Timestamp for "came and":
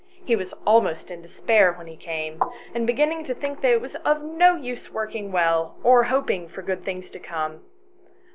1.95-2.87